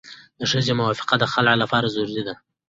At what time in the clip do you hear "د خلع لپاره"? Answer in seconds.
1.19-1.91